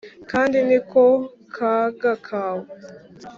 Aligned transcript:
kandi 0.31 0.57
ni 0.67 0.79
ko 0.89 1.03
kaga 1.55 2.13
kawe” 2.27 2.63